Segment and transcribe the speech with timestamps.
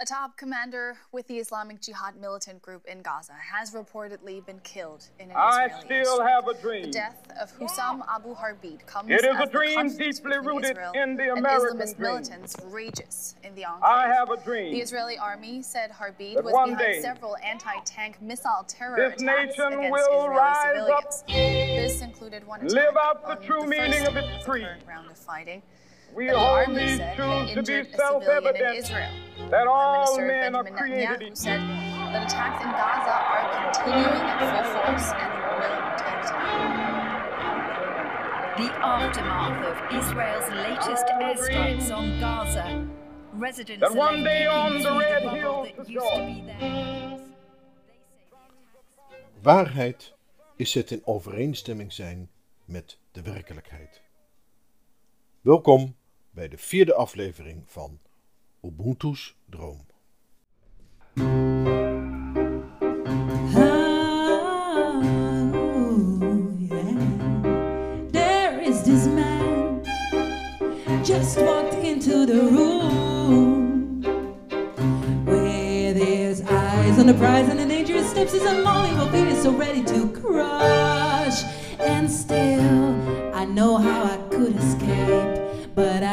[0.00, 5.08] A top commander with the Islamic Jihad militant group in Gaza has reportedly been killed
[5.20, 6.28] in an I Israeli still airstrike.
[6.28, 6.82] have a dream.
[6.86, 10.38] The death of Hussam Abu Harbid comes It is as a the dream conflict deeply
[10.38, 12.08] rooted Israel in the and American Islamist dream.
[12.10, 13.84] militants rages in the enclave.
[13.84, 14.72] I have a dream.
[14.72, 14.80] The.
[14.80, 19.74] Israeli army said Harbid was one behind day, several anti-tank missile terror this attacks nation
[19.78, 21.24] against will Israeli rise up, civilians.
[21.28, 24.66] This included one attack live out the on true the meaning of its the creed.
[24.88, 25.62] round of fighting.
[26.14, 29.10] We the said truths it to be self-evident Israel.
[29.50, 31.34] that all men are created equal.
[31.36, 36.94] said that attacks in Gaza are continuing at full force and will take time.
[38.56, 42.86] The aftermath of Israel's latest airstrikes on Gaza.
[43.32, 46.34] Residents That one day on the red rubble hills that of used to Jordan.
[46.34, 47.18] be there.
[49.42, 50.12] Waarheid
[50.56, 52.30] is het in overeenstemming zijn
[52.64, 54.02] met de werkelijkheid.
[55.40, 55.96] Welkom
[56.34, 57.98] bij de vierde aflevering van
[58.60, 59.80] Ubuntu's Droom.
[68.66, 68.84] Is
[71.08, 74.00] just walked into the room
[75.24, 78.32] with his eyes on the prize and the dangerous steps.
[78.32, 81.44] His unmovable feet is so ready to crush.
[81.78, 82.94] And still,
[83.34, 84.23] I know how I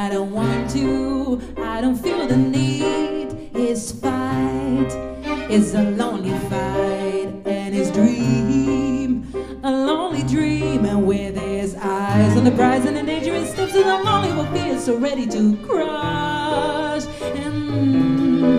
[0.00, 1.42] I don't want to.
[1.58, 3.50] I don't feel the need.
[3.52, 4.90] His fight
[5.50, 9.30] is a lonely fight, and his dream,
[9.62, 10.86] a lonely dream.
[10.86, 14.86] And with his eyes on the prize and the dangerous steps, his unlovable fear is
[14.86, 17.04] so ready to crush.
[17.36, 18.54] And,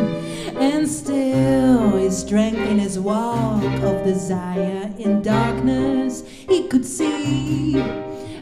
[0.58, 7.82] and still, his strength in his walk of desire in darkness, he could see.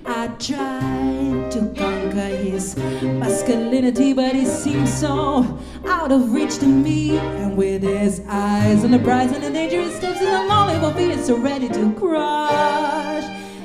[0.06, 1.72] I tried to
[2.18, 7.18] his masculinity, but he seems so out of reach to me.
[7.18, 10.94] And with his eyes on the prize and the dangerous steps, and I'm only will
[10.94, 13.24] be so ready to crush.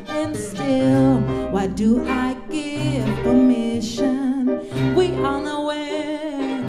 [0.08, 4.94] And still, why do I give permission?
[4.94, 6.62] We are nowhere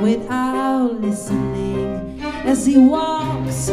[0.00, 2.20] without listening.
[2.44, 3.70] As he walks,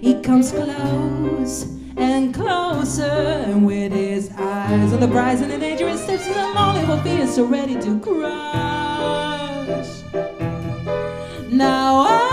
[0.00, 6.26] he comes close and closer, with his eyes on the prize and the dangerous steps,
[6.26, 8.28] and I'm only will be so ready to crush.
[11.50, 12.27] Now I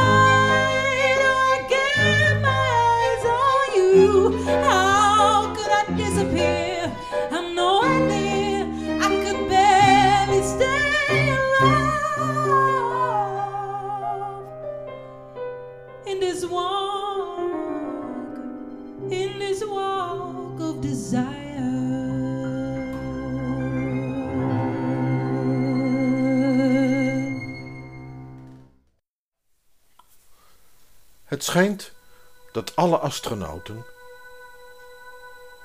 [31.36, 31.92] Het schijnt
[32.52, 33.86] dat alle astronauten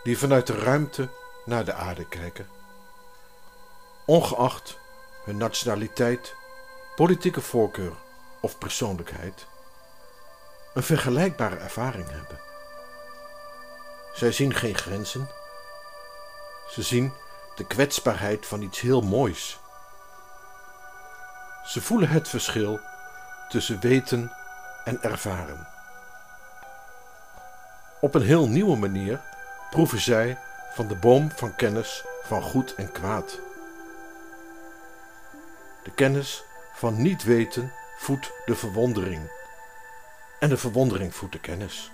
[0.02, 1.08] die vanuit de ruimte
[1.44, 2.48] naar de aarde kijken,
[4.04, 4.78] ongeacht
[5.24, 6.34] hun nationaliteit,
[6.96, 7.92] politieke voorkeur
[8.40, 9.46] of persoonlijkheid,
[10.74, 12.40] een vergelijkbare ervaring hebben.
[14.14, 15.28] Zij zien geen grenzen.
[16.70, 17.12] Ze zien
[17.54, 19.58] de kwetsbaarheid van iets heel moois.
[21.64, 22.80] Ze voelen het verschil
[23.48, 24.38] tussen weten
[24.84, 25.66] en ervaren.
[28.00, 29.20] Op een heel nieuwe manier
[29.70, 30.38] proeven zij
[30.72, 33.40] van de boom van kennis van goed en kwaad.
[35.82, 39.30] De kennis van niet weten voedt de verwondering.
[40.40, 41.90] En de verwondering voedt de kennis.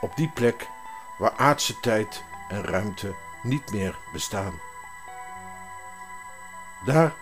[0.00, 0.68] Op die plek
[1.18, 4.60] waar aardse tijd en ruimte niet meer bestaan.
[6.84, 7.12] Daar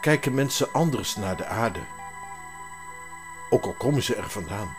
[0.00, 1.80] kijken mensen anders naar de aarde
[3.50, 4.76] ook al komen ze er vandaan.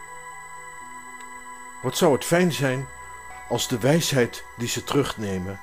[1.81, 2.87] Wat zou het fijn zijn
[3.49, 5.59] als de wijsheid die ze terugnemen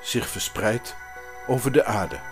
[0.00, 0.96] zich verspreidt
[1.46, 2.31] over de aarde.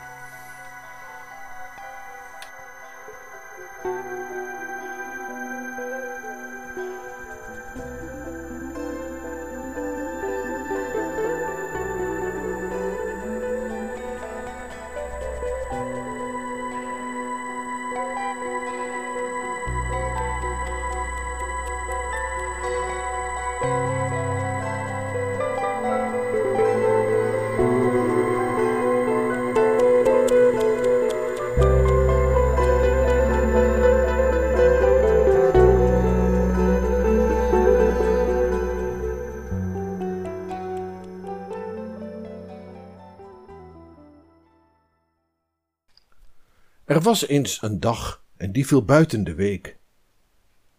[46.91, 49.79] Er was eens een dag en die viel buiten de week.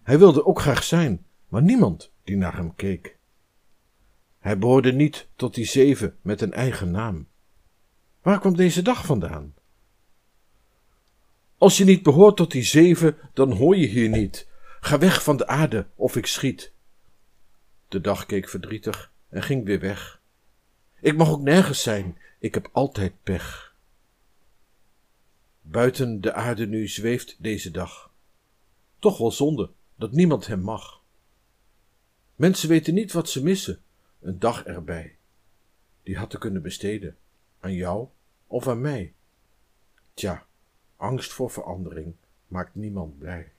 [0.03, 3.17] Hij wilde ook graag zijn, maar niemand die naar hem keek.
[4.39, 7.27] Hij behoorde niet tot die zeven met een eigen naam.
[8.21, 9.53] Waar kwam deze dag vandaan?
[11.57, 14.47] Als je niet behoort tot die zeven, dan hoor je hier niet.
[14.79, 16.73] Ga weg van de aarde of ik schiet.
[17.87, 20.21] De dag keek verdrietig en ging weer weg.
[21.01, 23.70] Ik mag ook nergens zijn, ik heb altijd pech.
[25.61, 28.13] Buiten de aarde nu zweeft deze dag.
[28.99, 31.03] Toch wel zonde dat niemand hem mag.
[32.35, 33.81] Mensen weten niet wat ze missen,
[34.19, 35.17] een dag erbij.
[36.03, 37.17] Die had te kunnen besteden
[37.59, 38.07] aan jou
[38.47, 39.13] of aan mij.
[40.13, 40.45] Tja,
[40.95, 42.15] angst voor verandering
[42.47, 43.51] maakt niemand blij.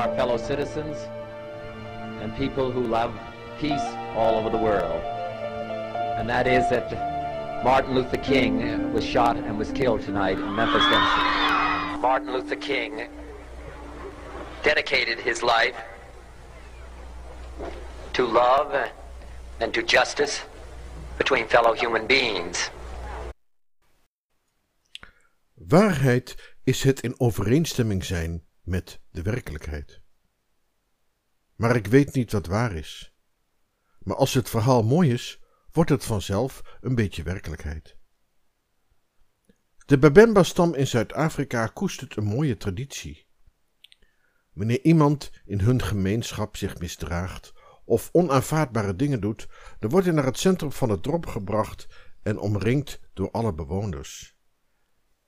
[0.00, 0.96] Our fellow citizens.
[2.22, 3.12] And people who love
[3.58, 5.02] peace all over the world.
[6.18, 6.86] And that is that
[7.62, 12.00] Martin Luther King was shot and was killed tonight in Memphis, Tennessee.
[12.00, 13.08] Martin Luther King
[14.62, 15.76] dedicated his life
[18.14, 18.74] to love
[19.60, 20.40] and to justice
[21.18, 22.70] between fellow human beings.
[25.54, 30.00] Waarheid is het in overeenstemming zijn met de werkelijkheid.
[31.54, 33.14] Maar ik weet niet wat waar is.
[33.98, 35.40] Maar als het verhaal mooi is,
[35.72, 37.96] wordt het vanzelf een beetje werkelijkheid.
[39.86, 43.26] De Babemba-stam in Zuid-Afrika koestert een mooie traditie.
[44.52, 47.52] Wanneer iemand in hun gemeenschap zich misdraagt
[47.84, 49.48] of onaanvaardbare dingen doet,
[49.78, 51.88] dan wordt hij naar het centrum van het dorp gebracht
[52.22, 54.36] en omringd door alle bewoners.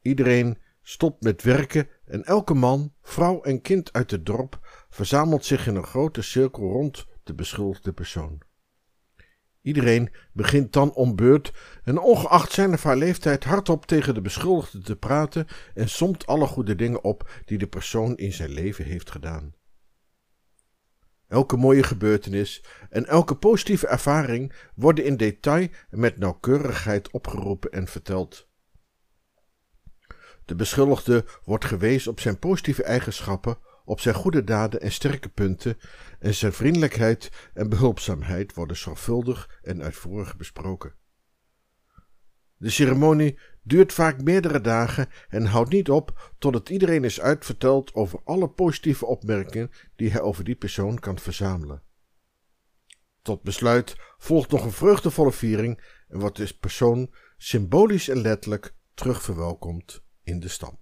[0.01, 5.67] Iedereen stopt met werken en elke man, vrouw en kind uit het dorp verzamelt zich
[5.67, 8.43] in een grote cirkel rond de beschuldigde persoon.
[9.63, 11.53] Iedereen begint dan om beurt
[11.85, 16.47] en ongeacht zijn of haar leeftijd hardop tegen de beschuldigde te praten en somt alle
[16.47, 19.55] goede dingen op die de persoon in zijn leven heeft gedaan.
[21.29, 27.87] Elke mooie gebeurtenis en elke positieve ervaring worden in detail en met nauwkeurigheid opgeroepen en
[27.87, 28.51] verteld.
[30.45, 35.79] De beschuldigde wordt gewezen op zijn positieve eigenschappen, op zijn goede daden en sterke punten,
[36.19, 40.95] en zijn vriendelijkheid en behulpzaamheid worden zorgvuldig en uitvoerig besproken.
[42.57, 48.21] De ceremonie duurt vaak meerdere dagen en houdt niet op totdat iedereen is uitverteld over
[48.25, 51.83] alle positieve opmerkingen die hij over die persoon kan verzamelen.
[53.23, 60.03] Tot besluit volgt nog een vreugdevolle viering en wordt de persoon symbolisch en letterlijk terugverwelkomd
[60.25, 60.79] in de stam.